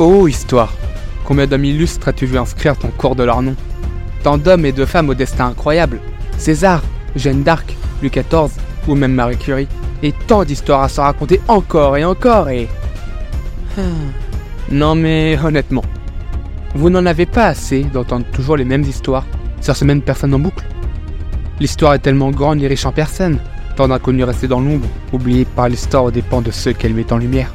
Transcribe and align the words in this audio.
Oh, 0.00 0.26
histoire. 0.26 0.72
Combien 1.24 1.46
d'hommes 1.46 1.64
illustres 1.64 2.08
as-tu 2.08 2.26
vu 2.26 2.36
inscrire 2.36 2.76
ton 2.76 2.88
cours 2.88 3.14
de 3.14 3.22
leur 3.22 3.42
nom? 3.42 3.54
Tant 4.24 4.38
d'hommes 4.38 4.66
et 4.66 4.72
de 4.72 4.84
femmes 4.84 5.08
au 5.08 5.14
destin 5.14 5.46
incroyable. 5.46 6.00
César, 6.36 6.82
Jeanne 7.14 7.44
d'Arc, 7.44 7.76
Louis 8.02 8.10
XIV 8.10 8.50
ou 8.88 8.96
même 8.96 9.14
Marie 9.14 9.36
Curie. 9.36 9.68
Et 10.02 10.12
tant 10.26 10.42
d'histoires 10.42 10.82
à 10.82 10.88
se 10.88 11.00
raconter 11.00 11.40
encore 11.46 11.96
et 11.96 12.04
encore 12.04 12.48
et... 12.48 12.68
Non 14.70 14.96
mais 14.96 15.38
honnêtement, 15.42 15.84
vous 16.74 16.90
n'en 16.90 17.06
avez 17.06 17.26
pas 17.26 17.46
assez 17.46 17.84
d'entendre 17.84 18.26
toujours 18.32 18.56
les 18.56 18.64
mêmes 18.64 18.82
histoires 18.82 19.26
sur 19.60 19.76
ces 19.76 19.84
mêmes 19.84 20.02
personnes 20.02 20.34
en 20.34 20.40
boucle. 20.40 20.64
L'histoire 21.60 21.94
est 21.94 22.00
tellement 22.00 22.30
grande 22.30 22.60
et 22.62 22.66
riche 22.66 22.86
en 22.86 22.92
personnes, 22.92 23.38
tant 23.76 23.86
d'inconnus 23.86 24.24
restés 24.24 24.48
dans 24.48 24.60
l'ombre, 24.60 24.88
oubliés 25.12 25.44
par 25.44 25.68
l'histoire 25.68 26.04
aux 26.04 26.10
dépens 26.10 26.42
de 26.42 26.50
ceux 26.50 26.72
qu'elle 26.72 26.94
met 26.94 27.12
en 27.12 27.18
lumière. 27.18 27.54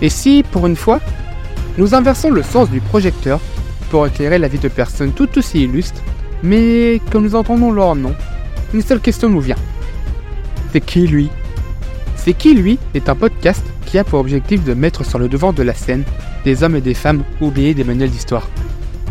Et 0.00 0.08
si, 0.08 0.44
pour 0.50 0.66
une 0.66 0.76
fois, 0.76 1.00
nous 1.76 1.94
inversons 1.94 2.30
le 2.30 2.42
sens 2.42 2.70
du 2.70 2.80
projecteur 2.80 3.40
pour 3.90 4.06
éclairer 4.06 4.38
la 4.38 4.48
vie 4.48 4.58
de 4.58 4.68
personnes 4.68 5.12
tout 5.12 5.38
aussi 5.38 5.64
illustres, 5.64 6.02
mais 6.42 7.00
que 7.10 7.18
nous 7.18 7.34
entendons 7.34 7.72
leur 7.72 7.94
nom, 7.94 8.14
une 8.74 8.82
seule 8.82 9.00
question 9.00 9.28
nous 9.28 9.40
vient. 9.40 9.56
C'est 10.72 10.80
qui 10.80 11.06
lui? 11.06 11.30
C'est 12.16 12.34
qui 12.34 12.54
lui? 12.54 12.78
Est 12.94 13.08
un 13.08 13.14
podcast 13.14 13.64
qui 13.86 13.98
a 13.98 14.04
pour 14.04 14.20
objectif 14.20 14.62
de 14.64 14.74
mettre 14.74 15.04
sur 15.04 15.18
le 15.18 15.28
devant 15.28 15.52
de 15.52 15.62
la 15.62 15.72
scène 15.72 16.04
des 16.44 16.62
hommes 16.62 16.76
et 16.76 16.80
des 16.80 16.94
femmes 16.94 17.24
oubliés 17.40 17.74
des 17.74 17.84
manuels 17.84 18.10
d'histoire. 18.10 18.48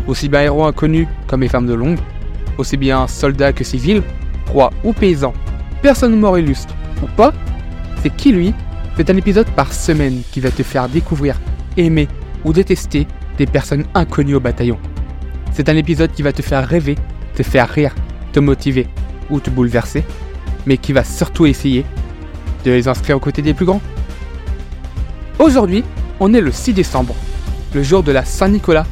Aussi 0.06 0.28
bien 0.28 0.42
héros 0.42 0.64
inconnus 0.64 1.08
comme 1.26 1.40
les 1.40 1.48
femmes 1.48 1.66
de 1.66 1.74
l'ombre, 1.74 2.02
aussi 2.56 2.76
bien 2.76 3.06
soldats 3.08 3.52
que 3.52 3.64
civils, 3.64 4.02
rois 4.52 4.70
ou 4.84 4.92
paysans, 4.92 5.34
personne 5.82 6.18
mort 6.18 6.38
illustre 6.38 6.74
ou 7.02 7.06
pas, 7.16 7.32
c'est 8.02 8.14
qui 8.14 8.32
lui? 8.32 8.54
C'est 8.98 9.10
un 9.10 9.16
épisode 9.16 9.48
par 9.50 9.72
semaine 9.72 10.22
qui 10.32 10.40
va 10.40 10.50
te 10.50 10.64
faire 10.64 10.88
découvrir, 10.88 11.40
aimer 11.76 12.08
ou 12.44 12.52
détester 12.52 13.06
des 13.36 13.46
personnes 13.46 13.84
inconnues 13.94 14.34
au 14.34 14.40
bataillon. 14.40 14.76
C'est 15.52 15.68
un 15.68 15.76
épisode 15.76 16.10
qui 16.10 16.22
va 16.22 16.32
te 16.32 16.42
faire 16.42 16.66
rêver, 16.66 16.96
te 17.36 17.44
faire 17.44 17.68
rire, 17.68 17.94
te 18.32 18.40
motiver 18.40 18.88
ou 19.30 19.38
te 19.38 19.50
bouleverser, 19.50 20.02
mais 20.66 20.78
qui 20.78 20.92
va 20.92 21.04
surtout 21.04 21.46
essayer 21.46 21.86
de 22.64 22.72
les 22.72 22.88
inscrire 22.88 23.18
aux 23.18 23.20
côtés 23.20 23.40
des 23.40 23.54
plus 23.54 23.66
grands. 23.66 23.80
Aujourd'hui, 25.38 25.84
on 26.18 26.34
est 26.34 26.40
le 26.40 26.50
6 26.50 26.72
décembre, 26.72 27.14
le 27.74 27.84
jour 27.84 28.02
de 28.02 28.10
la 28.10 28.24
Saint-Nicolas. 28.24 28.84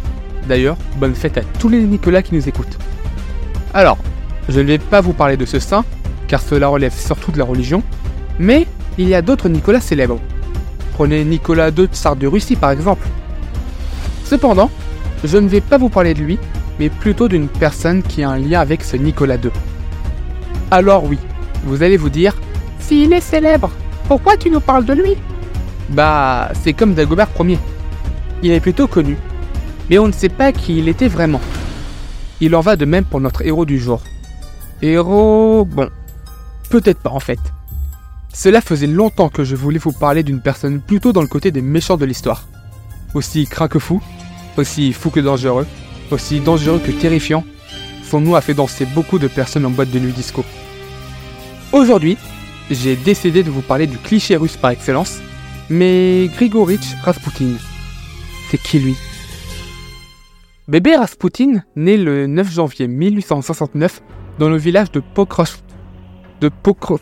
D'ailleurs, 0.47 0.77
bonne 0.99 1.17
fête 1.17 1.37
à 1.37 1.43
tous 1.59 1.69
les 1.69 1.83
Nicolas 1.83 2.23
qui 2.23 2.37
nous 2.37 2.49
écoutent. 2.49 2.79
Alors, 3.75 3.99
je 4.49 4.61
ne 4.61 4.67
vais 4.67 4.79
pas 4.79 5.01
vous 5.01 5.15
parler 5.15 5.37
de 5.37 5.47
ce 5.47 5.59
saint, 5.59 5.85
car 6.29 6.41
cela 6.41 6.69
relève 6.69 6.95
surtout 6.95 7.33
de 7.33 7.39
la 7.39 7.45
religion, 7.45 7.83
mais 8.39 8.69
il 8.99 9.09
y 9.09 9.15
a 9.15 9.23
d'autres 9.23 9.49
Nicolas 9.49 9.81
célèbres. 9.81 10.21
Prenez 10.95 11.25
Nicolas 11.25 11.71
II, 11.71 11.87
tsar 11.87 12.17
de 12.17 12.27
Russie 12.27 12.57
par 12.57 12.71
exemple. 12.71 13.07
Cependant, 14.25 14.71
je 15.25 15.37
ne 15.37 15.49
vais 15.49 15.61
pas 15.61 15.79
vous 15.79 15.89
parler 15.89 16.15
de 16.15 16.21
lui, 16.21 16.39
mais 16.79 16.89
plutôt 16.89 17.29
d'une 17.29 17.49
personne 17.49 18.03
qui 18.03 18.23
a 18.23 18.31
un 18.31 18.39
lien 18.39 18.61
avec 18.61 18.83
ce 18.83 18.97
Nicolas 18.97 19.37
II. 19.37 19.51
Alors 20.71 21.05
oui, 21.05 21.19
vous 21.65 21.83
allez 21.83 21.97
vous 21.97 22.11
dire, 22.11 22.35
s'il 22.79 23.13
est 23.13 23.21
célèbre, 23.21 23.71
pourquoi 24.09 24.37
tu 24.37 24.51
nous 24.51 24.61
parles 24.61 24.85
de 24.85 24.95
lui? 24.95 25.17
Bah, 25.91 26.51
c'est 26.63 26.73
comme 26.73 26.95
Dagobert 26.95 27.29
Ier. 27.41 27.59
Il 28.43 28.51
est 28.51 28.61
plutôt 28.61 28.87
connu, 28.87 29.17
mais 29.89 29.99
on 29.99 30.09
ne 30.09 30.13
sait 30.13 30.29
pas 30.29 30.53
qui 30.53 30.79
il 30.79 30.89
était 30.89 31.09
vraiment. 31.09 31.41
Il 32.41 32.55
en 32.55 32.61
va 32.61 32.77
de 32.77 32.85
même 32.85 33.05
pour 33.05 33.21
notre 33.21 33.45
héros 33.47 33.65
du 33.65 33.79
jour. 33.79 34.03
Héros... 34.83 35.65
bon, 35.65 35.89
peut-être 36.71 37.01
pas 37.01 37.11
en 37.11 37.21
fait. 37.21 37.39
Cela 38.39 38.61
faisait 38.61 38.87
longtemps 38.87 39.31
que 39.31 39.45
je 39.45 39.57
voulais 39.57 39.79
vous 39.79 39.93
parler 39.93 40.23
d'une 40.23 40.43
personne 40.43 40.83
plutôt 40.83 41.15
dans 41.15 41.23
le 41.23 41.27
côté 41.27 41.51
des 41.51 41.63
méchants 41.63 41.97
de 41.97 42.05
l'histoire. 42.05 42.47
Aussi 43.15 43.47
craint 43.47 43.67
que 43.67 43.79
fou, 43.79 44.03
aussi 44.59 44.93
fou 44.93 45.09
que 45.09 45.21
dangereux, 45.21 45.67
aussi 46.11 46.41
dangereux 46.41 46.79
que 46.79 46.91
terrifiant, 46.91 47.45
son 48.05 48.21
nom 48.21 48.35
a 48.35 48.43
fait 48.43 48.53
danser 48.53 48.85
beaucoup 48.85 49.19
de 49.19 49.27
personnes 49.27 49.65
en 49.65 49.71
boîte 49.71 49.91
de 49.91 49.99
nuit 49.99 50.13
disco. 50.13 50.45
Aujourd'hui, 51.73 52.19
j'ai 52.71 52.95
décidé 52.95 53.43
de 53.43 53.51
vous 53.51 53.63
parler 53.63 53.87
du 53.87 53.97
cliché 53.97 54.37
russe 54.37 54.59
par 54.59 54.71
excellence, 54.71 55.19
mais 55.71 56.29
Grigorich 56.37 56.95
Rasputin. 57.03 57.55
C'est 58.51 58.61
qui 58.61 58.81
lui? 58.81 58.97
Bébé 60.69 60.95
Rasputin 60.95 61.63
naît 61.75 61.97
le 61.97 62.27
9 62.27 62.53
janvier 62.53 62.87
1869 62.87 64.03
dans 64.39 64.51
le 64.51 64.59
village 64.59 64.93
de 64.93 65.01
Pokrov, 65.01 65.57
de 66.43 66.51
Pokrov, 66.51 67.01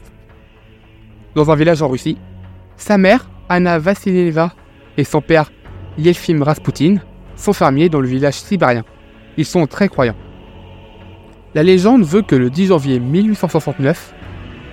dans 1.34 1.50
un 1.50 1.56
village 1.56 1.82
en 1.82 1.88
Russie. 1.88 2.16
Sa 2.76 2.98
mère, 2.98 3.28
Anna 3.48 3.78
Vassilieva, 3.78 4.52
et 4.96 5.04
son 5.04 5.20
père, 5.20 5.50
Yelfim 5.98 6.42
Rasputin, 6.42 6.96
sont 7.36 7.52
fermiers 7.52 7.88
dans 7.88 8.00
le 8.00 8.08
village 8.08 8.34
sibérien. 8.34 8.84
Ils 9.36 9.44
sont 9.44 9.66
très 9.66 9.88
croyants. 9.88 10.16
La 11.54 11.62
légende 11.62 12.04
veut 12.04 12.22
que 12.22 12.36
le 12.36 12.50
10 12.50 12.66
janvier 12.66 12.98
1869, 12.98 14.14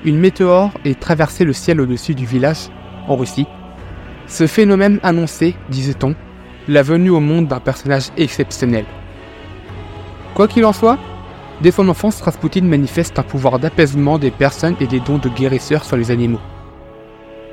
une 0.05 0.17
météore 0.17 0.71
ait 0.83 0.95
traversé 0.95 1.45
le 1.45 1.53
ciel 1.53 1.79
au-dessus 1.81 2.16
du 2.16 2.25
village, 2.25 2.69
en 3.07 3.16
Russie. 3.16 3.45
Ce 4.27 4.47
phénomène 4.47 5.00
annonçait, 5.03 5.55
disait-on, 5.69 6.16
la 6.67 6.83
venue 6.83 7.09
au 7.09 7.19
monde 7.19 7.47
d'un 7.47 7.59
personnage 7.59 8.09
exceptionnel. 8.17 8.85
Quoi 10.33 10.47
qu'il 10.47 10.66
en 10.66 10.73
soit, 10.73 10.97
dès 11.61 11.72
son 11.72 11.88
enfance, 11.89 12.22
Rasputin 12.22 12.61
manifeste 12.61 13.17
un 13.19 13.23
pouvoir 13.23 13.59
d'apaisement 13.59 14.17
des 14.17 14.31
personnes 14.31 14.75
et 14.79 14.88
des 14.88 14.99
dons 14.99 15.17
de 15.17 15.29
guérisseur 15.29 15.83
sur 15.83 15.97
les 15.97 16.11
animaux. 16.11 16.41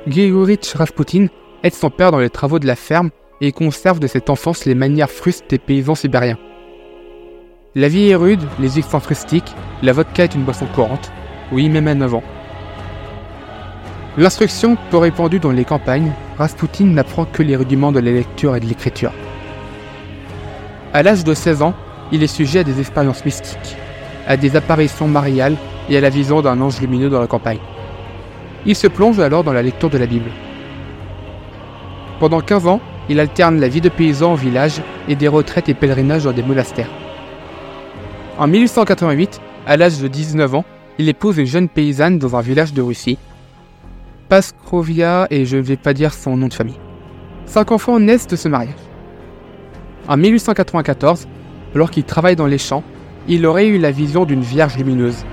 Grigorich 0.07 0.73
Rasputin 0.73 1.27
aide 1.63 1.73
son 1.73 1.89
père 1.89 2.11
dans 2.11 2.19
les 2.19 2.29
travaux 2.29 2.59
de 2.59 2.67
la 2.67 2.75
ferme 2.75 3.09
et 3.41 3.51
conserve 3.51 3.99
de 3.99 4.07
cette 4.07 4.29
enfance 4.29 4.65
les 4.65 4.75
manières 4.75 5.09
frustes 5.09 5.49
des 5.49 5.59
paysans 5.59 5.95
sibériens. 5.95 6.37
La 7.75 7.87
vie 7.87 8.09
est 8.09 8.15
rude, 8.15 8.41
les 8.59 8.81
sont 8.81 8.97
rustiques, 8.97 9.53
la 9.83 9.93
vodka 9.93 10.23
est 10.23 10.35
une 10.35 10.43
boisson 10.43 10.65
courante, 10.73 11.11
oui, 11.51 11.69
même 11.69 11.87
à 11.87 11.95
9 11.95 12.15
ans. 12.15 12.23
L'instruction 14.17 14.75
peu 14.89 14.97
répandue 14.97 15.39
dans 15.39 15.51
les 15.51 15.65
campagnes, 15.65 16.11
Rasputin 16.37 16.85
n'apprend 16.85 17.25
que 17.25 17.43
les 17.43 17.55
rudiments 17.55 17.91
de 17.91 17.99
la 17.99 18.11
lecture 18.11 18.55
et 18.55 18.59
de 18.59 18.65
l'écriture. 18.65 19.13
À 20.93 21.03
l'âge 21.03 21.23
de 21.23 21.33
16 21.33 21.61
ans, 21.61 21.75
il 22.11 22.23
est 22.23 22.27
sujet 22.27 22.59
à 22.59 22.63
des 22.63 22.79
expériences 22.79 23.23
mystiques, 23.23 23.77
à 24.29 24.37
des 24.37 24.55
apparitions 24.55 25.07
mariales 25.07 25.57
et 25.89 25.97
à 25.97 26.01
la 26.01 26.09
vision 26.09 26.41
d'un 26.41 26.61
ange 26.61 26.79
lumineux 26.79 27.09
dans 27.09 27.19
la 27.19 27.27
campagne. 27.27 27.59
Il 28.65 28.75
se 28.75 28.87
plonge 28.87 29.19
alors 29.19 29.43
dans 29.43 29.53
la 29.53 29.63
lecture 29.63 29.89
de 29.89 29.97
la 29.97 30.05
Bible. 30.05 30.29
Pendant 32.19 32.39
15 32.39 32.67
ans, 32.67 32.79
il 33.09 33.19
alterne 33.19 33.59
la 33.59 33.67
vie 33.67 33.81
de 33.81 33.89
paysan 33.89 34.33
en 34.33 34.35
village 34.35 34.81
et 35.07 35.15
des 35.15 35.27
retraites 35.27 35.67
et 35.67 35.73
pèlerinages 35.73 36.25
dans 36.25 36.31
des 36.31 36.43
monastères. 36.43 36.89
En 38.37 38.47
1888, 38.47 39.41
à 39.65 39.77
l'âge 39.77 39.99
de 39.99 40.07
19 40.07 40.55
ans, 40.55 40.65
il 40.99 41.09
épouse 41.09 41.37
une 41.37 41.45
jeune 41.45 41.67
paysanne 41.67 42.19
dans 42.19 42.35
un 42.35 42.41
village 42.41 42.73
de 42.73 42.81
Russie, 42.81 43.17
Paskrovia 44.27 45.25
et 45.31 45.45
je 45.45 45.57
ne 45.57 45.61
vais 45.61 45.75
pas 45.75 45.93
dire 45.93 46.13
son 46.13 46.37
nom 46.37 46.47
de 46.47 46.53
famille. 46.53 46.79
Cinq 47.47 47.71
enfants 47.71 47.99
naissent 47.99 48.27
de 48.27 48.35
ce 48.35 48.47
mariage. 48.47 48.75
En 50.07 50.17
1894, 50.17 51.27
alors 51.73 51.89
qu'il 51.89 52.03
travaille 52.03 52.35
dans 52.35 52.45
les 52.45 52.59
champs, 52.59 52.83
il 53.29 53.45
aurait 53.45 53.67
eu 53.67 53.77
la 53.77 53.91
vision 53.91 54.25
d'une 54.25 54.41
vierge 54.41 54.75
lumineuse. 54.75 55.23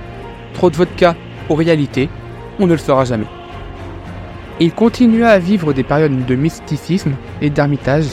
Trop 0.53 0.69
de 0.69 0.75
vodka 0.77 1.15
ou 1.49 1.55
réalité, 1.55 2.09
on 2.59 2.67
ne 2.67 2.71
le 2.71 2.77
saura 2.77 3.03
jamais. 3.03 3.27
Il 4.59 4.71
continua 4.71 5.29
à 5.29 5.39
vivre 5.39 5.73
des 5.73 5.83
périodes 5.83 6.25
de 6.25 6.35
mysticisme 6.35 7.13
et 7.41 7.49
d'ermitage, 7.49 8.05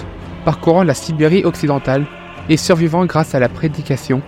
parcourant 0.45 0.83
la 0.83 0.95
Sibérie 0.95 1.45
occidentale 1.45 2.07
et 2.49 2.57
survivant 2.57 3.07
grâce 3.07 3.35
à 3.35 3.39
la 3.39 3.49
prédication, 3.49 4.21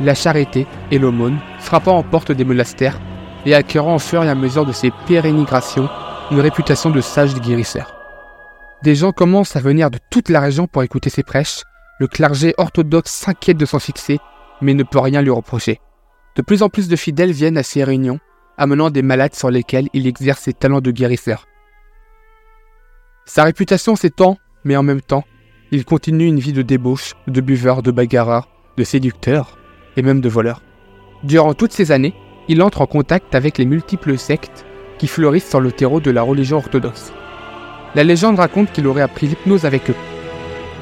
la 0.00 0.14
charité 0.14 0.66
et 0.90 0.98
l'aumône, 0.98 1.38
frappant 1.58 1.96
en 1.96 2.02
porte 2.02 2.30
des 2.30 2.44
monastères 2.44 3.00
et 3.46 3.54
acquérant 3.54 3.96
au 3.96 3.98
fur 3.98 4.22
et 4.22 4.28
à 4.28 4.34
mesure 4.34 4.66
de 4.66 4.72
ses 4.72 4.92
pérénigrations 5.06 5.88
une 6.30 6.40
réputation 6.40 6.90
de 6.90 7.00
sage 7.00 7.34
guérisseur. 7.34 7.94
Des 8.82 8.94
gens 8.94 9.12
commencent 9.12 9.56
à 9.56 9.60
venir 9.60 9.90
de 9.90 9.98
toute 10.10 10.28
la 10.28 10.40
région 10.40 10.66
pour 10.66 10.82
écouter 10.82 11.10
ses 11.10 11.22
prêches, 11.22 11.62
le 11.98 12.06
clergé 12.06 12.54
orthodoxe 12.58 13.10
s'inquiète 13.10 13.56
de 13.56 13.66
son 13.66 13.80
succès, 13.80 14.18
mais 14.60 14.74
ne 14.74 14.82
peut 14.82 14.98
rien 14.98 15.22
lui 15.22 15.30
reprocher. 15.30 15.80
De 16.36 16.42
plus 16.42 16.62
en 16.62 16.68
plus 16.68 16.88
de 16.88 16.96
fidèles 16.96 17.32
viennent 17.32 17.58
à 17.58 17.62
ses 17.62 17.84
réunions, 17.84 18.20
amenant 18.56 18.90
des 18.90 19.02
malades 19.02 19.34
sur 19.34 19.50
lesquels 19.50 19.88
il 19.92 20.06
exerce 20.06 20.40
ses 20.40 20.52
talents 20.52 20.80
de 20.80 20.90
guérisseur. 20.90 21.46
Sa 23.24 23.44
réputation 23.44 23.96
s'étend, 23.96 24.38
mais 24.64 24.76
en 24.76 24.82
même 24.82 25.00
temps, 25.00 25.24
il 25.70 25.84
continue 25.84 26.26
une 26.26 26.40
vie 26.40 26.52
de 26.52 26.62
débauche, 26.62 27.14
de 27.26 27.40
buveur, 27.40 27.82
de 27.82 27.90
bagarreur, 27.90 28.48
de 28.76 28.84
séducteur 28.84 29.58
et 29.96 30.02
même 30.02 30.20
de 30.20 30.28
voleur. 30.28 30.62
Durant 31.24 31.54
toutes 31.54 31.72
ces 31.72 31.92
années, 31.92 32.14
il 32.48 32.62
entre 32.62 32.80
en 32.80 32.86
contact 32.86 33.34
avec 33.34 33.58
les 33.58 33.66
multiples 33.66 34.16
sectes 34.16 34.64
qui 34.98 35.06
fleurissent 35.06 35.48
sur 35.48 35.60
le 35.60 35.72
terreau 35.72 36.00
de 36.00 36.10
la 36.10 36.22
religion 36.22 36.56
orthodoxe. 36.58 37.12
La 37.94 38.04
légende 38.04 38.38
raconte 38.38 38.72
qu'il 38.72 38.86
aurait 38.86 39.02
appris 39.02 39.26
l'hypnose 39.26 39.64
avec 39.64 39.90
eux. 39.90 39.96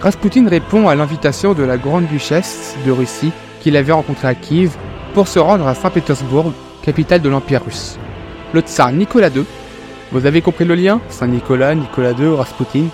Rasputin 0.00 0.49
répond 0.49 0.88
à 0.88 0.94
l'invitation 0.94 1.55
de 1.55 1.62
la 1.62 1.78
grande 1.78 2.06
duchesse 2.06 2.76
de 2.87 2.93
Russie 2.93 3.32
qu'il 3.67 3.77
avait 3.77 3.91
rencontrée 3.91 4.29
à 4.29 4.35
Kiev 4.37 4.77
pour 5.13 5.27
se 5.27 5.41
rendre 5.41 5.67
à 5.67 5.75
Saint-Pétersbourg, 5.75 6.53
capitale 6.83 7.21
de 7.21 7.29
l'Empire 7.29 7.65
russe. 7.65 7.99
Le 8.53 8.61
tsar 8.61 8.93
Nicolas 8.93 9.29
II, 9.29 9.45
vous 10.13 10.25
avez 10.25 10.41
compris 10.41 10.65
le 10.65 10.77
lien? 10.77 11.01
Saint-Nicolas, 11.09 11.75
Nicolas 11.75 12.13
II, 12.13 12.37
Rasputin 12.37 12.85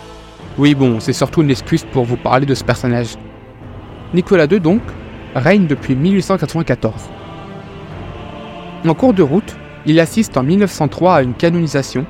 Oui 0.57 0.75
bon, 0.75 0.99
c'est 0.99 1.13
surtout 1.13 1.43
une 1.43 1.51
excuse 1.51 1.85
pour 1.93 2.05
vous 2.05 2.17
parler 2.17 2.47
de 2.47 2.55
ce 2.55 2.65
personnage. 2.65 3.19
Nicolas 4.15 4.47
II 4.47 4.61
donc 4.61 4.81
règne 5.35 5.67
depuis 5.67 5.95
1894. 5.95 6.95
En 8.89 8.95
cours 8.95 9.13
de 9.13 9.23
route, 9.23 9.55
il 9.85 10.01
assiste 10.01 10.39
en 10.39 10.43
1903 10.43 11.17
à 11.17 11.23
une 11.23 11.35
canonisation 11.35 12.07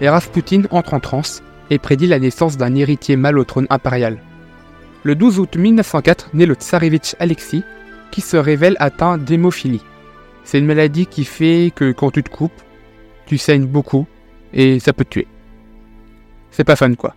et 0.00 0.08
Rasputin 0.08 0.62
entre 0.70 0.94
en 0.94 1.00
transe 1.00 1.42
et 1.68 1.78
prédit 1.78 2.06
la 2.06 2.18
naissance 2.18 2.56
d'un 2.56 2.74
héritier 2.74 3.16
mâle 3.16 3.38
au 3.38 3.44
trône 3.44 3.66
impérial. 3.68 4.16
Le 5.02 5.14
12 5.14 5.40
août 5.40 5.56
1904 5.56 6.30
naît 6.32 6.46
le 6.46 6.54
tsarevitch 6.54 7.14
Alexis, 7.20 7.64
se 8.20 8.36
révèle 8.36 8.76
atteint 8.78 9.18
d'hémophilie. 9.18 9.82
C'est 10.44 10.58
une 10.58 10.66
maladie 10.66 11.06
qui 11.06 11.24
fait 11.24 11.72
que 11.74 11.92
quand 11.92 12.10
tu 12.10 12.22
te 12.22 12.30
coupes, 12.30 12.62
tu 13.26 13.38
saignes 13.38 13.66
beaucoup 13.66 14.06
et 14.52 14.80
ça 14.80 14.92
peut 14.92 15.04
te 15.04 15.10
tuer. 15.10 15.26
C'est 16.50 16.64
pas 16.64 16.76
fun 16.76 16.94
quoi. 16.94 17.14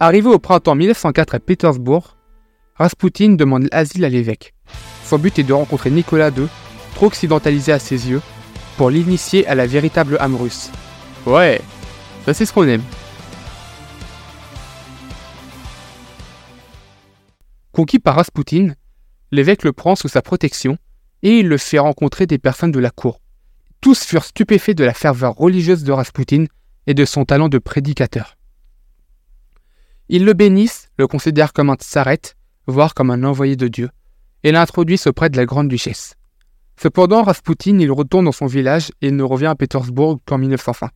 Arrivé 0.00 0.28
au 0.28 0.38
printemps 0.38 0.74
1904 0.74 1.36
à 1.36 1.40
Pétersbourg, 1.40 2.16
Rasputin 2.74 3.34
demande 3.34 3.68
l'asile 3.72 4.04
à 4.04 4.08
l'évêque. 4.08 4.54
Son 5.04 5.18
but 5.18 5.38
est 5.38 5.44
de 5.44 5.52
rencontrer 5.52 5.90
Nicolas 5.90 6.30
II, 6.30 6.48
trop 6.94 7.06
occidentalisé 7.06 7.72
à 7.72 7.78
ses 7.78 8.10
yeux, 8.10 8.20
pour 8.76 8.90
l'initier 8.90 9.46
à 9.46 9.54
la 9.54 9.66
véritable 9.66 10.16
âme 10.20 10.36
russe. 10.36 10.70
Ouais, 11.26 11.60
ça 12.24 12.34
c'est 12.34 12.46
ce 12.46 12.52
qu'on 12.52 12.66
aime. 12.66 12.82
Conquis 17.72 17.98
par 17.98 18.16
Rasputin, 18.16 18.74
l'évêque 19.32 19.64
le 19.64 19.72
prend 19.72 19.96
sous 19.96 20.08
sa 20.08 20.22
protection 20.22 20.78
et 21.22 21.38
il 21.38 21.48
le 21.48 21.56
fait 21.56 21.78
rencontrer 21.78 22.26
des 22.26 22.38
personnes 22.38 22.70
de 22.70 22.78
la 22.78 22.90
cour. 22.90 23.20
Tous 23.80 24.04
furent 24.04 24.24
stupéfaits 24.24 24.76
de 24.76 24.84
la 24.84 24.94
ferveur 24.94 25.34
religieuse 25.34 25.82
de 25.82 25.90
Rasputin 25.90 26.44
et 26.86 26.94
de 26.94 27.04
son 27.04 27.24
talent 27.24 27.48
de 27.48 27.58
prédicateur. 27.58 28.36
Ils 30.08 30.24
le 30.24 30.34
bénissent, 30.34 30.90
le 30.98 31.06
considèrent 31.06 31.52
comme 31.52 31.70
un 31.70 31.76
tsarette, 31.76 32.36
voire 32.66 32.94
comme 32.94 33.10
un 33.10 33.24
envoyé 33.24 33.56
de 33.56 33.68
Dieu, 33.68 33.88
et 34.44 34.52
l'introduisent 34.52 35.06
auprès 35.06 35.30
de 35.30 35.36
la 35.36 35.46
grande 35.46 35.68
duchesse. 35.68 36.14
Cependant, 36.80 37.22
Rasputin, 37.22 37.78
il 37.78 37.90
retourne 37.90 38.24
dans 38.26 38.32
son 38.32 38.46
village 38.46 38.90
et 39.00 39.10
ne 39.10 39.22
revient 39.22 39.46
à 39.46 39.54
Pétersbourg 39.54 40.20
qu'en 40.26 40.38
1905. 40.38 40.90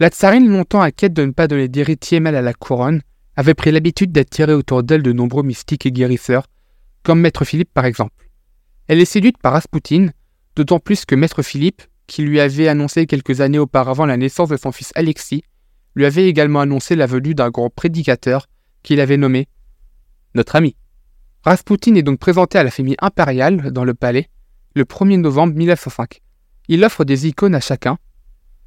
La 0.00 0.08
tsarine, 0.08 0.48
longtemps 0.48 0.80
inquiète 0.80 1.12
de 1.12 1.24
ne 1.24 1.32
pas 1.32 1.48
donner 1.48 1.68
d'héritier 1.68 2.20
mal 2.20 2.34
à 2.34 2.42
la 2.42 2.54
couronne, 2.54 3.02
avait 3.36 3.54
pris 3.54 3.70
l'habitude 3.70 4.10
d'attirer 4.10 4.54
autour 4.54 4.82
d'elle 4.82 5.02
de 5.02 5.12
nombreux 5.12 5.42
mystiques 5.42 5.86
et 5.86 5.92
guérisseurs, 5.92 6.46
comme 7.08 7.22
Maître 7.22 7.46
Philippe 7.46 7.72
par 7.72 7.86
exemple. 7.86 8.28
Elle 8.86 9.00
est 9.00 9.06
séduite 9.06 9.38
par 9.38 9.54
Rasputin, 9.54 10.08
d'autant 10.56 10.78
plus 10.78 11.06
que 11.06 11.14
Maître 11.14 11.40
Philippe, 11.40 11.80
qui 12.06 12.20
lui 12.20 12.38
avait 12.38 12.68
annoncé 12.68 13.06
quelques 13.06 13.40
années 13.40 13.58
auparavant 13.58 14.04
la 14.04 14.18
naissance 14.18 14.50
de 14.50 14.58
son 14.58 14.72
fils 14.72 14.92
Alexis, 14.94 15.42
lui 15.94 16.04
avait 16.04 16.28
également 16.28 16.60
annoncé 16.60 16.96
la 16.96 17.06
venue 17.06 17.34
d'un 17.34 17.48
grand 17.48 17.70
prédicateur 17.70 18.46
qu'il 18.82 19.00
avait 19.00 19.16
nommé 19.16 19.48
notre 20.34 20.54
ami. 20.56 20.76
Rasputin 21.44 21.94
est 21.94 22.02
donc 22.02 22.18
présenté 22.18 22.58
à 22.58 22.62
la 22.62 22.70
famille 22.70 22.96
impériale 23.00 23.72
dans 23.72 23.84
le 23.84 23.94
palais 23.94 24.28
le 24.74 24.84
1er 24.84 25.18
novembre 25.18 25.54
1905. 25.54 26.20
Il 26.68 26.84
offre 26.84 27.04
des 27.04 27.26
icônes 27.26 27.54
à 27.54 27.60
chacun, 27.60 27.96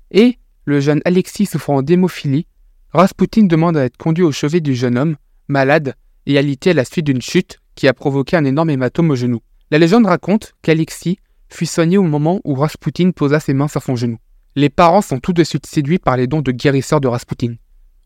et, 0.10 0.40
le 0.66 0.80
jeune 0.80 1.02
Alexis 1.06 1.46
souffrant 1.46 1.84
d'hémophilie, 1.84 2.48
Rasputin 2.90 3.44
demande 3.44 3.78
à 3.78 3.86
être 3.86 3.98
conduit 3.98 4.24
au 4.24 4.32
chevet 4.32 4.62
du 4.62 4.74
jeune 4.74 4.98
homme, 4.98 5.16
malade 5.48 5.94
et 6.26 6.40
alité 6.40 6.72
à 6.72 6.74
la 6.74 6.86
suite 6.86 7.06
d'une 7.06 7.22
chute 7.22 7.61
qui 7.76 7.88
a 7.88 7.94
provoqué 7.94 8.38
un 8.38 8.46
énorme 8.46 8.70
hématome 8.70 9.12
au 9.12 9.16
genou. 9.16 9.40
La 9.72 9.78
légende 9.78 10.06
raconte 10.06 10.54
qu'Alexis 10.62 11.18
fut 11.50 11.66
soigné 11.66 11.98
au 11.98 12.04
moment 12.04 12.42
où 12.44 12.56
Rasputin 12.56 13.12
posa 13.12 13.40
ses 13.40 13.54
mains 13.54 13.68
sur 13.68 13.84
son 13.84 13.96
genou. 13.96 14.18
Les 14.56 14.70
parents 14.70 15.02
sont 15.02 15.20
tout 15.20 15.34
de 15.34 15.44
suite 15.44 15.66
séduits 15.66 16.00
par 16.00 16.18
les 16.18 16.28
dons 16.28 16.42
de 16.42 16.52
guérisseur 16.52 17.00
de 17.00 17.08
Rasputin. 17.08 17.56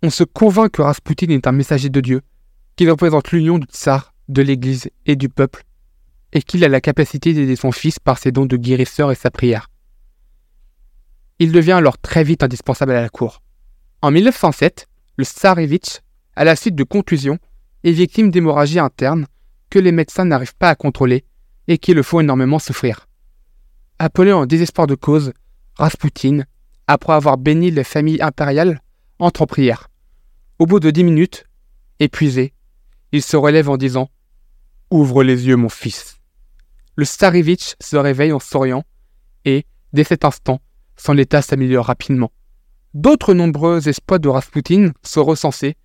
On 0.03 0.09
se 0.09 0.23
convainc 0.23 0.71
que 0.71 0.81
Rasputin 0.81 1.29
est 1.29 1.47
un 1.47 1.51
messager 1.51 1.89
de 1.89 2.01
Dieu, 2.01 2.21
qu'il 2.75 2.89
représente 2.89 3.31
l'union 3.31 3.57
du 3.57 3.65
tsar, 3.67 4.13
de 4.27 4.41
l'Église 4.41 4.89
et 5.06 5.15
du 5.15 5.29
peuple, 5.29 5.63
et 6.33 6.41
qu'il 6.41 6.63
a 6.63 6.67
la 6.67 6.81
capacité 6.81 7.33
d'aider 7.33 7.56
son 7.56 7.71
fils 7.71 7.97
par 8.00 8.19
ses 8.19 8.31
dons 8.31 8.45
de 8.45 8.57
guérisseur 8.57 9.12
et 9.12 9.15
sa 9.15 9.31
prière. 9.31 9.69
Il 11.39 11.51
devient 11.51 11.73
alors 11.73 11.97
très 11.97 12.23
vite 12.23 12.44
indispensable 12.44 12.91
à 12.91 13.01
la 13.01 13.09
cour. 13.09 13.41
En 14.01 14.12
1907, 14.12 14.88
le 15.17 15.23
tsarevitch, 15.23 16.01
à 16.35 16.44
la 16.44 16.56
suite 16.56 16.75
de 16.75 16.83
contusions, 16.83 17.39
est 17.83 17.91
victime 17.91 18.31
d'hémorragie 18.31 18.79
interne 18.79 19.25
les 19.80 19.92
médecins 19.92 20.25
n'arrivent 20.25 20.56
pas 20.56 20.69
à 20.69 20.75
contrôler 20.75 21.25
et 21.68 21.77
qui 21.77 21.94
le 21.94 22.04
font 22.04 22.19
énormément 22.19 22.60
souffrir. 22.60 23.07
Appelé 24.00 24.31
en 24.31 24.45
désespoir 24.45 24.88
de 24.88 24.95
cause, 24.95 25.33
Rasputin, 25.77 26.44
après 26.88 27.13
avoir 27.13 27.38
béni 27.38 27.72
les 27.72 27.83
familles 27.83 28.22
impériales, 28.22 28.81
entre 29.19 29.42
en 29.42 29.45
prière. 29.48 29.89
Au 30.60 30.66
bout 30.66 30.80
de 30.80 30.92
dix 30.92 31.04
minutes, 31.04 31.45
épuisé, 32.00 32.54
il 33.12 33.22
se 33.22 33.38
relève 33.38 33.69
en 33.69 33.77
disant 33.77 34.10
Ouvre 34.92 35.24
les 35.24 35.48
yeux, 35.48 35.56
mon 35.56 35.69
fils. 35.69 36.18
Le 36.95 37.06
tsarevitch 37.06 37.75
se 37.81 37.98
réveille 37.98 38.31
en 38.31 38.39
souriant 38.39 38.83
et, 39.45 39.66
dès 39.94 40.04
cet 40.04 40.25
instant, 40.25 40.62
son 40.95 41.18
état 41.18 41.42
s'améliore 41.42 41.86
rapidement. 41.86 42.31
D'autres 42.94 43.33
nombreux 43.33 43.89
exploits 43.89 44.19
de 44.19 44.30
Rasputin 44.30 44.92
sont 45.04 45.25
recensés, 45.25 45.75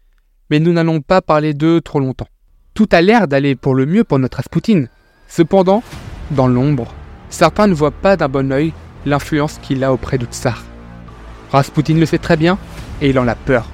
mais 0.50 0.60
nous 0.60 0.72
n'allons 0.72 1.00
pas 1.00 1.22
parler 1.22 1.54
d'eux 1.54 1.80
trop 1.80 1.98
longtemps. 1.98 2.28
Tout 2.74 2.88
a 2.92 3.00
l'air 3.00 3.28
d'aller 3.28 3.56
pour 3.56 3.74
le 3.74 3.84
mieux 3.84 4.04
pour 4.04 4.18
notre 4.18 4.36
Rasputin. 4.38 4.84
Cependant, 5.28 5.82
dans 6.30 6.46
l'ombre, 6.46 6.94
certains 7.28 7.66
ne 7.66 7.74
voient 7.74 7.90
pas 7.90 8.16
d'un 8.16 8.28
bon 8.28 8.52
œil 8.52 8.72
l'influence 9.06 9.58
qu'il 9.62 9.82
a 9.84 9.92
auprès 9.92 10.18
du 10.18 10.26
tsar. 10.26 10.64
Rasputin 11.52 11.94
le 11.94 12.06
sait 12.06 12.18
très 12.18 12.36
bien 12.36 12.58
et 13.00 13.10
il 13.10 13.18
en 13.18 13.26
a 13.28 13.34
peur. 13.34 13.66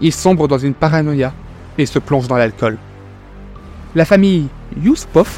Il 0.00 0.12
sombre 0.12 0.48
dans 0.48 0.58
une 0.58 0.74
paranoïa 0.74 1.32
et 1.78 1.86
se 1.86 1.98
plonge 1.98 2.26
dans 2.26 2.36
l'alcool. 2.36 2.78
La 3.94 4.04
famille 4.04 4.48
Yuspov, 4.82 5.28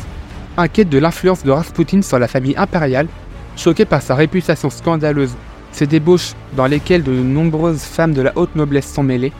inquiète 0.56 0.88
de 0.88 0.98
l'influence 0.98 1.42
de 1.42 1.50
Rasputin 1.50 2.02
sur 2.02 2.18
la 2.18 2.28
famille 2.28 2.56
impériale, 2.56 3.08
choquée 3.56 3.84
par 3.84 4.02
sa 4.02 4.14
réputation 4.14 4.70
scandaleuse, 4.70 5.34
ses 5.72 5.88
débauches 5.88 6.34
dans 6.56 6.66
lesquelles 6.66 7.02
de 7.02 7.12
nombreuses 7.12 7.82
femmes 7.82 8.14
de 8.14 8.22
la 8.22 8.32
haute 8.36 8.54
noblesse 8.54 8.92
sont 8.92 9.02
mêlées, 9.02 9.32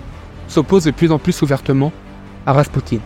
s'oppose 0.48 0.84
de 0.84 0.90
plus 0.90 1.12
en 1.12 1.18
plus 1.18 1.40
ouvertement 1.42 1.92
à 2.46 2.52
Rasputin. 2.52 2.98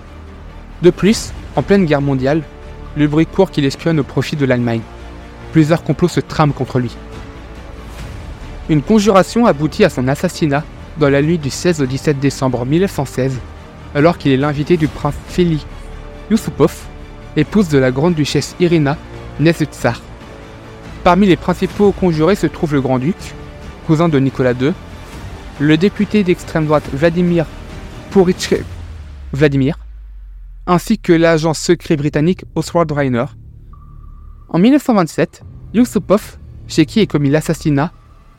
De 0.82 0.90
plus, 0.90 1.32
en 1.56 1.62
pleine 1.62 1.86
guerre 1.86 2.00
mondiale, 2.00 2.42
le 2.96 3.08
bruit 3.08 3.26
court 3.26 3.50
qu'il 3.50 3.64
espionne 3.64 4.00
au 4.00 4.04
profit 4.04 4.36
de 4.36 4.44
l'Allemagne. 4.44 4.80
Plusieurs 5.52 5.82
complots 5.82 6.08
se 6.08 6.20
trament 6.20 6.52
contre 6.52 6.78
lui. 6.78 6.94
Une 8.68 8.82
conjuration 8.82 9.46
aboutit 9.46 9.84
à 9.84 9.90
son 9.90 10.06
assassinat 10.08 10.62
dans 10.98 11.08
la 11.08 11.22
nuit 11.22 11.38
du 11.38 11.50
16 11.50 11.80
au 11.80 11.86
17 11.86 12.20
décembre 12.20 12.66
1916, 12.66 13.38
alors 13.94 14.18
qu'il 14.18 14.32
est 14.32 14.36
l'invité 14.36 14.76
du 14.76 14.88
prince 14.88 15.14
Fili 15.28 15.64
Yusupov, 16.30 16.74
épouse 17.36 17.68
de 17.68 17.78
la 17.78 17.90
grande 17.90 18.14
duchesse 18.14 18.54
Irina, 18.60 18.96
nièce 19.40 19.64
tsar. 19.64 20.00
Parmi 21.02 21.26
les 21.26 21.36
principaux 21.36 21.92
conjurés 21.92 22.34
se 22.34 22.46
trouve 22.46 22.74
le 22.74 22.80
grand-duc, 22.80 23.16
cousin 23.86 24.08
de 24.08 24.18
Nicolas 24.18 24.52
II, 24.52 24.72
le 25.58 25.76
député 25.76 26.22
d'extrême 26.22 26.66
droite 26.66 26.84
Vladimir 26.92 27.46
Purichek 28.10 28.64
Vladimir, 29.32 29.78
ainsi 30.68 30.98
que 30.98 31.14
l'agent 31.14 31.54
secret 31.54 31.96
britannique 31.96 32.44
Oswald 32.54 32.92
Reiner. 32.92 33.24
En 34.50 34.58
1927, 34.58 35.42
Yusupov, 35.72 36.36
chez 36.68 36.84
qui 36.84 37.00
est 37.00 37.06
commis 37.06 37.30
l'assassinat, 37.30 37.90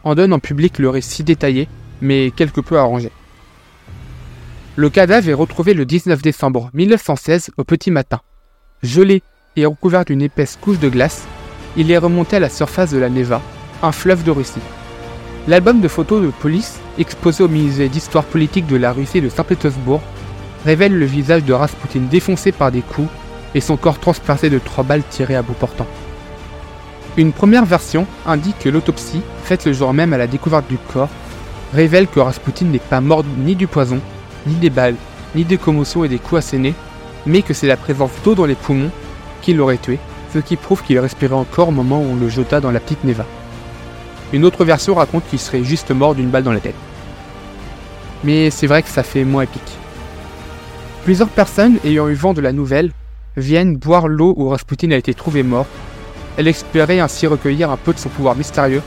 en 0.03 0.13
donne 0.13 0.31
en 0.31 0.39
public 0.39 0.77
le 0.77 0.89
récit 0.89 1.24
détaillé, 1.24 1.67
mais 2.01 2.31
quelque 2.31 2.62
peu 2.62 2.77
arrangé. 2.77 3.12
Le 4.75 4.89
cadavre 4.91 5.27
est 5.27 5.33
retrouvé 5.33 5.74
le 5.74 5.86
19 5.86 6.21
décembre 6.21 6.69
1916 6.74 7.50
au 7.57 7.63
petit 7.63 7.89
matin. 7.89 8.21
Gelé 8.83 9.24
et 9.55 9.65
recouvert 9.65 10.05
d'une 10.05 10.21
épaisse 10.21 10.57
couche 10.62 10.79
de 10.79 10.88
glace, 10.88 11.27
il 11.75 11.89
est 11.89 11.98
remonté 11.98 12.36
à 12.36 12.39
la 12.39 12.50
surface 12.50 12.91
de 12.91 13.00
la 13.00 13.09
Neva, 13.09 13.41
un 13.81 13.91
fleuve 13.91 14.24
de 14.24 14.31
Russie. 14.31 14.62
L'album 15.48 15.81
de 15.81 15.88
photos 15.88 16.21
de 16.21 16.29
police, 16.29 16.79
exposé 17.00 17.43
au 17.43 17.48
musée 17.48 17.89
d'histoire 17.89 18.24
politique 18.24 18.67
de 18.67 18.77
la 18.77 18.93
Russie 18.93 19.19
de 19.19 19.29
Saint-Pétersbourg, 19.29 20.01
révèle 20.65 20.97
le 20.97 21.05
visage 21.05 21.43
de 21.43 21.53
Rasputin 21.53 22.01
défoncé 22.09 22.51
par 22.51 22.71
des 22.71 22.81
coups 22.81 23.09
et 23.55 23.61
son 23.61 23.77
corps 23.77 23.99
transpercé 23.99 24.49
de 24.49 24.59
trois 24.59 24.83
balles 24.83 25.03
tirées 25.09 25.35
à 25.35 25.41
bout 25.41 25.53
portant. 25.53 25.87
Une 27.17 27.33
première 27.33 27.65
version 27.65 28.05
indique 28.25 28.59
que 28.59 28.69
l'autopsie, 28.69 29.21
faite 29.43 29.65
le 29.65 29.73
jour 29.73 29.93
même 29.93 30.13
à 30.13 30.17
la 30.17 30.27
découverte 30.27 30.67
du 30.69 30.77
corps, 30.77 31.09
révèle 31.73 32.07
que 32.07 32.19
Rasputin 32.19 32.65
n'est 32.65 32.79
pas 32.79 33.01
mort 33.01 33.23
ni 33.37 33.55
du 33.55 33.67
poison, 33.67 33.99
ni 34.47 34.55
des 34.55 34.69
balles, 34.69 34.95
ni 35.35 35.43
des 35.43 35.57
commotions 35.57 36.03
et 36.03 36.09
des 36.09 36.19
coups 36.19 36.39
assénés, 36.39 36.75
mais 37.25 37.41
que 37.41 37.53
c'est 37.53 37.67
la 37.67 37.77
présence 37.77 38.11
d'eau 38.23 38.35
dans 38.35 38.45
les 38.45 38.55
poumons 38.55 38.91
qui 39.41 39.53
l'aurait 39.53 39.77
tué, 39.77 39.99
ce 40.33 40.39
qui 40.39 40.55
prouve 40.55 40.83
qu'il 40.83 40.99
respirait 40.99 41.33
encore 41.33 41.69
au 41.69 41.71
moment 41.73 41.99
où 41.99 42.11
on 42.11 42.15
le 42.15 42.29
jeta 42.29 42.61
dans 42.61 42.71
la 42.71 42.79
petite 42.79 43.03
Neva. 43.03 43.25
Une 44.31 44.45
autre 44.45 44.63
version 44.63 44.93
raconte 44.93 45.27
qu'il 45.27 45.39
serait 45.39 45.63
juste 45.63 45.91
mort 45.91 46.13
d'une 46.13 46.29
balle 46.29 46.43
dans 46.43 46.53
la 46.53 46.59
tête. 46.59 46.75
Mais 48.23 48.51
c'est 48.51 48.67
vrai 48.67 48.83
que 48.83 48.89
ça 48.89 49.01
fait 49.01 49.23
moins 49.23 49.43
épique. 49.43 49.77
Plusieurs 51.09 51.29
personnes 51.29 51.79
ayant 51.83 52.07
eu 52.07 52.13
vent 52.13 52.35
de 52.35 52.39
la 52.39 52.51
nouvelle 52.51 52.91
viennent 53.35 53.77
boire 53.77 54.07
l'eau 54.07 54.35
où 54.37 54.47
Rasputin 54.49 54.91
a 54.91 54.95
été 54.95 55.15
trouvé 55.15 55.41
mort. 55.41 55.65
Elles 56.37 56.47
espéraient 56.47 56.99
ainsi 56.99 57.25
recueillir 57.25 57.71
un 57.71 57.77
peu 57.77 57.93
de 57.93 57.97
son 57.97 58.09
pouvoir 58.09 58.35
mystérieux, 58.35 58.83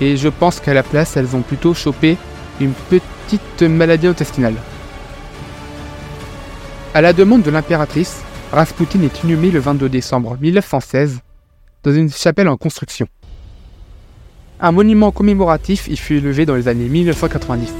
et 0.00 0.16
je 0.16 0.28
pense 0.28 0.58
qu'à 0.58 0.74
la 0.74 0.82
place, 0.82 1.16
elles 1.16 1.36
ont 1.36 1.42
plutôt 1.42 1.72
chopé 1.72 2.16
une 2.60 2.72
petite 2.72 3.62
maladie 3.62 4.08
intestinale. 4.08 4.56
À 6.92 7.02
la 7.02 7.12
demande 7.12 7.42
de 7.42 7.52
l'impératrice, 7.52 8.20
Rasputin 8.50 9.02
est 9.02 9.22
inhumé 9.22 9.52
le 9.52 9.60
22 9.60 9.88
décembre 9.88 10.36
1916 10.40 11.20
dans 11.84 11.92
une 11.92 12.10
chapelle 12.10 12.48
en 12.48 12.56
construction. 12.56 13.06
Un 14.58 14.72
monument 14.72 15.12
commémoratif 15.12 15.86
y 15.86 15.96
fut 15.96 16.16
élevé 16.16 16.46
dans 16.46 16.56
les 16.56 16.66
années 16.66 16.88
1990. 16.88 17.72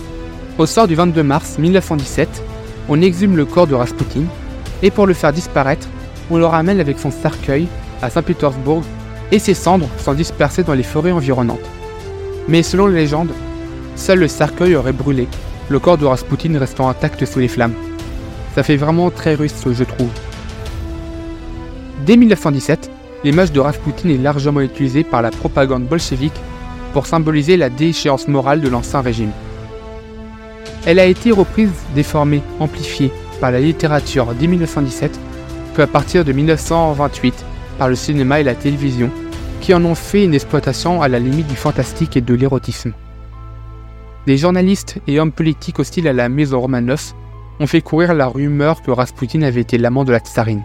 Au 0.58 0.66
sort 0.66 0.86
du 0.86 0.94
22 0.94 1.24
mars 1.24 1.58
1917, 1.58 2.40
on 2.88 3.00
exhume 3.00 3.36
le 3.36 3.44
corps 3.44 3.66
de 3.66 3.74
Rasputin 3.74 4.22
et 4.82 4.90
pour 4.90 5.06
le 5.06 5.14
faire 5.14 5.32
disparaître, 5.32 5.88
on 6.30 6.38
le 6.38 6.46
ramène 6.46 6.80
avec 6.80 6.98
son 6.98 7.10
cercueil 7.10 7.66
à 8.02 8.10
Saint-Pétersbourg 8.10 8.82
et 9.32 9.38
ses 9.38 9.54
cendres 9.54 9.88
sont 9.98 10.14
dispersées 10.14 10.62
dans 10.62 10.74
les 10.74 10.82
forêts 10.82 11.12
environnantes. 11.12 11.58
Mais 12.48 12.62
selon 12.62 12.86
la 12.86 12.98
légende, 12.98 13.30
seul 13.96 14.20
le 14.20 14.28
cercueil 14.28 14.74
aurait 14.74 14.92
brûlé, 14.92 15.28
le 15.68 15.78
corps 15.78 15.98
de 15.98 16.06
Rasputin 16.06 16.58
restant 16.58 16.88
intact 16.88 17.24
sous 17.24 17.38
les 17.38 17.48
flammes. 17.48 17.74
Ça 18.54 18.62
fait 18.62 18.76
vraiment 18.76 19.10
très 19.10 19.34
russe, 19.34 19.64
je 19.70 19.84
trouve. 19.84 20.10
Dès 22.04 22.16
1917, 22.16 22.90
l'image 23.24 23.52
de 23.52 23.60
Rasputin 23.60 24.08
est 24.08 24.18
largement 24.18 24.60
utilisée 24.60 25.04
par 25.04 25.22
la 25.22 25.30
propagande 25.30 25.84
bolchevique 25.84 26.40
pour 26.92 27.06
symboliser 27.06 27.56
la 27.56 27.70
déchéance 27.70 28.26
morale 28.26 28.60
de 28.60 28.68
l'ancien 28.68 29.00
régime. 29.00 29.30
Elle 30.86 30.98
a 30.98 31.04
été 31.04 31.30
reprise, 31.30 31.72
déformée, 31.94 32.42
amplifiée 32.58 33.12
par 33.40 33.50
la 33.50 33.60
littérature 33.60 34.34
dès 34.34 34.46
1917, 34.46 35.18
puis 35.74 35.82
à 35.82 35.86
partir 35.86 36.24
de 36.24 36.32
1928 36.32 37.44
par 37.78 37.88
le 37.88 37.94
cinéma 37.94 38.40
et 38.40 38.44
la 38.44 38.54
télévision, 38.54 39.10
qui 39.60 39.74
en 39.74 39.84
ont 39.84 39.94
fait 39.94 40.24
une 40.24 40.34
exploitation 40.34 41.02
à 41.02 41.08
la 41.08 41.18
limite 41.18 41.46
du 41.46 41.56
fantastique 41.56 42.16
et 42.16 42.20
de 42.20 42.34
l'érotisme. 42.34 42.92
Des 44.26 44.38
journalistes 44.38 44.98
et 45.06 45.20
hommes 45.20 45.32
politiques 45.32 45.78
hostiles 45.78 46.08
à 46.08 46.12
la 46.12 46.28
maison 46.28 46.60
Romanov 46.60 47.12
ont 47.58 47.66
fait 47.66 47.82
courir 47.82 48.14
la 48.14 48.26
rumeur 48.26 48.82
que 48.82 48.90
Rasputin 48.90 49.42
avait 49.42 49.60
été 49.60 49.76
l'amant 49.76 50.04
de 50.04 50.12
la 50.12 50.18
tsarine. 50.18 50.62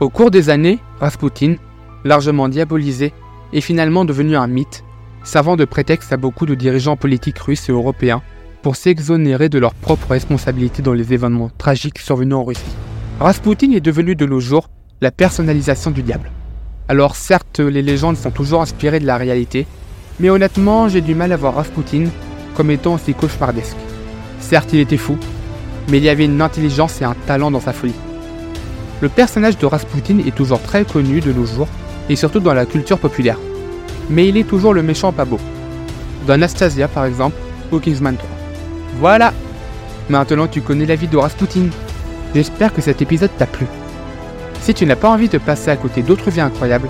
Au 0.00 0.08
cours 0.08 0.30
des 0.30 0.50
années, 0.50 0.78
Rasputin, 1.00 1.56
largement 2.04 2.48
diabolisé, 2.48 3.12
est 3.52 3.60
finalement 3.60 4.04
devenu 4.04 4.36
un 4.36 4.46
mythe, 4.46 4.84
servant 5.26 5.56
de 5.56 5.64
prétexte 5.64 6.12
à 6.12 6.16
beaucoup 6.16 6.46
de 6.46 6.54
dirigeants 6.54 6.96
politiques 6.96 7.40
russes 7.40 7.68
et 7.68 7.72
européens 7.72 8.22
pour 8.62 8.76
s'exonérer 8.76 9.48
de 9.48 9.58
leurs 9.58 9.74
propres 9.74 10.12
responsabilités 10.12 10.82
dans 10.82 10.92
les 10.92 11.12
événements 11.12 11.50
tragiques 11.58 11.98
survenus 11.98 12.36
en 12.36 12.44
Russie. 12.44 12.62
Rasputin 13.18 13.72
est 13.72 13.80
devenu 13.80 14.14
de 14.14 14.24
nos 14.24 14.40
jours 14.40 14.70
la 15.00 15.10
personnalisation 15.10 15.90
du 15.90 16.02
diable. 16.02 16.30
Alors 16.88 17.16
certes, 17.16 17.58
les 17.58 17.82
légendes 17.82 18.16
sont 18.16 18.30
toujours 18.30 18.62
inspirées 18.62 19.00
de 19.00 19.06
la 19.06 19.16
réalité, 19.16 19.66
mais 20.20 20.30
honnêtement, 20.30 20.88
j'ai 20.88 21.00
du 21.00 21.16
mal 21.16 21.32
à 21.32 21.36
voir 21.36 21.56
Rasputin 21.56 22.04
comme 22.54 22.70
étant 22.70 22.94
aussi 22.94 23.12
cauchemardesque. 23.12 23.76
Certes, 24.38 24.72
il 24.72 24.80
était 24.80 24.96
fou, 24.96 25.18
mais 25.88 25.98
il 25.98 26.04
y 26.04 26.08
avait 26.08 26.24
une 26.24 26.40
intelligence 26.40 27.02
et 27.02 27.04
un 27.04 27.16
talent 27.26 27.50
dans 27.50 27.60
sa 27.60 27.72
folie. 27.72 27.94
Le 29.00 29.08
personnage 29.08 29.58
de 29.58 29.66
Rasputin 29.66 30.18
est 30.20 30.34
toujours 30.34 30.62
très 30.62 30.84
connu 30.84 31.20
de 31.20 31.32
nos 31.32 31.44
jours, 31.44 31.68
et 32.08 32.14
surtout 32.16 32.40
dans 32.40 32.54
la 32.54 32.64
culture 32.64 32.98
populaire. 32.98 33.38
Mais 34.10 34.28
il 34.28 34.36
est 34.36 34.48
toujours 34.48 34.74
le 34.74 34.82
méchant 34.82 35.12
pas 35.12 35.24
beau. 35.24 35.38
Dans 36.26 36.40
par 36.92 37.04
exemple, 37.04 37.36
ou 37.72 37.78
Kingsman 37.78 38.16
3. 38.16 38.28
Voilà 38.98 39.32
Maintenant 40.08 40.46
tu 40.46 40.60
connais 40.60 40.86
la 40.86 40.94
vie 40.94 41.08
de 41.08 41.16
Rasputin. 41.16 41.68
J'espère 42.34 42.72
que 42.72 42.80
cet 42.80 43.02
épisode 43.02 43.30
t'a 43.36 43.46
plu. 43.46 43.66
Si 44.60 44.74
tu 44.74 44.86
n'as 44.86 44.96
pas 44.96 45.08
envie 45.08 45.28
de 45.28 45.38
passer 45.38 45.70
à 45.70 45.76
côté 45.76 46.02
d'autres 46.02 46.30
vies 46.30 46.40
incroyables, 46.40 46.88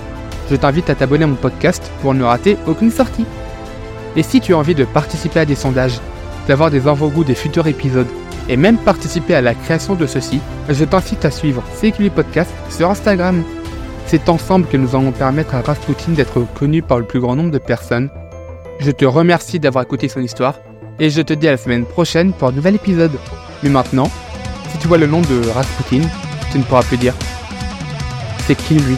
je 0.50 0.56
t'invite 0.56 0.90
à 0.90 0.94
t'abonner 0.94 1.24
à 1.24 1.28
mon 1.28 1.34
podcast 1.34 1.90
pour 2.00 2.14
ne 2.14 2.24
rater 2.24 2.56
aucune 2.66 2.90
sortie. 2.90 3.26
Et 4.16 4.22
si 4.22 4.40
tu 4.40 4.54
as 4.54 4.58
envie 4.58 4.74
de 4.74 4.84
participer 4.84 5.40
à 5.40 5.44
des 5.44 5.54
sondages, 5.54 5.98
d'avoir 6.48 6.70
des 6.70 6.86
avant-goûts 6.86 7.24
des 7.24 7.34
futurs 7.34 7.66
épisodes 7.66 8.06
et 8.48 8.56
même 8.56 8.78
participer 8.78 9.34
à 9.34 9.40
la 9.40 9.54
création 9.54 9.94
de 9.94 10.06
ceux-ci, 10.06 10.40
je 10.68 10.84
t'incite 10.84 11.24
à 11.24 11.30
suivre 11.30 11.62
CQI 11.80 12.10
Podcast 12.10 12.50
sur 12.70 12.90
Instagram. 12.90 13.42
C'est 14.08 14.28
ensemble 14.28 14.66
que 14.68 14.76
nous 14.76 14.94
allons 14.94 15.10
permettre 15.10 15.56
à 15.56 15.62
Rasputin 15.62 16.12
d'être 16.12 16.46
connu 16.54 16.80
par 16.80 16.98
le 16.98 17.04
plus 17.04 17.20
grand 17.20 17.34
nombre 17.34 17.50
de 17.50 17.58
personnes. 17.58 18.08
Je 18.78 18.92
te 18.92 19.04
remercie 19.04 19.58
d'avoir 19.58 19.84
écouté 19.84 20.08
son 20.08 20.20
histoire 20.20 20.54
et 21.00 21.10
je 21.10 21.22
te 21.22 21.32
dis 21.32 21.48
à 21.48 21.52
la 21.52 21.56
semaine 21.56 21.84
prochaine 21.84 22.32
pour 22.32 22.48
un 22.48 22.52
nouvel 22.52 22.76
épisode. 22.76 23.18
Mais 23.62 23.68
maintenant, 23.68 24.08
si 24.70 24.78
tu 24.78 24.86
vois 24.86 24.98
le 24.98 25.08
nom 25.08 25.22
de 25.22 25.48
Rasputin, 25.50 26.06
tu 26.52 26.58
ne 26.58 26.62
pourras 26.62 26.82
plus 26.82 26.98
dire 26.98 27.14
c'est 28.46 28.54
qui 28.54 28.74
lui? 28.74 28.96